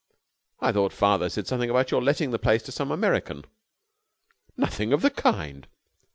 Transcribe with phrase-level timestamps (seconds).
[0.59, 3.45] "I thought father said something about your letting the place to some American."
[4.57, 5.67] "Nothing of the kind!"